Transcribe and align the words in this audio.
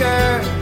life 0.00 0.61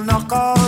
knock 0.00 0.32
on 0.32 0.63